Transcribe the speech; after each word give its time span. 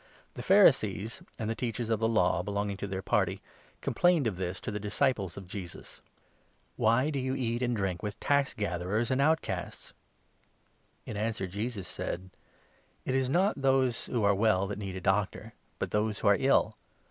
The 0.33 0.41
Pharisees 0.41 1.21
and 1.37 1.47
the 1.47 1.53
Teachers 1.53 1.91
of 1.91 1.99
the 1.99 2.07
Law 2.07 2.41
belonging 2.41 2.75
to 2.77 2.87
their 2.87 3.01
30 3.03 3.03
party 3.05 3.41
complained 3.81 4.25
of 4.25 4.35
this 4.35 4.59
to 4.61 4.71
the 4.71 4.79
disciples 4.79 5.37
of 5.37 5.45
Jesus." 5.45 6.01
Why 6.75 7.11
do 7.11 7.19
you 7.19 7.35
eat 7.35 7.61
and 7.61 7.75
drink 7.75 8.01
with 8.01 8.19
tax 8.19 8.55
gatherers 8.55 9.11
and 9.11 9.21
out 9.21 9.43
casts?" 9.43 9.93
In 11.05 11.17
answer 11.17 11.45
Jesus 11.45 11.87
said: 11.87 12.31
31" 13.05 13.05
It 13.05 13.13
is 13.13 13.29
not 13.29 13.61
those 13.61 14.07
who 14.07 14.23
are 14.23 14.33
well 14.33 14.65
that 14.65 14.79
need 14.79 14.95
a 14.95 15.01
doctor, 15.01 15.53
but 15.77 15.91
those 15.91 16.17
who 16.17 16.29
are 16.29 16.37
ill. 16.39 16.75